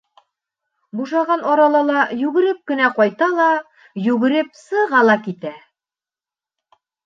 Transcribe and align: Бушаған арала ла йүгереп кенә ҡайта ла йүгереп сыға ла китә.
Бушаған 1.01 1.43
арала 1.55 1.81
ла 1.91 1.99
йүгереп 2.23 2.65
кенә 2.73 2.89
ҡайта 2.97 3.29
ла 3.37 3.53
йүгереп 4.09 4.53
сыға 4.65 5.07
ла 5.11 5.21
китә. 5.31 5.57